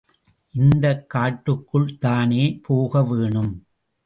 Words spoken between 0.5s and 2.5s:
இந்தக் காட்டுக்குள்ளேதானே